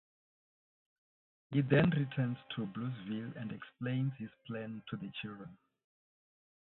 He 1.51 1.61
then 1.61 1.91
returns 1.91 2.39
to 2.55 2.65
Bluesville 2.65 3.39
and 3.39 3.51
explains 3.51 4.13
his 4.17 4.31
plan 4.47 4.81
to 4.89 4.97
the 4.97 5.11
children. 5.21 5.55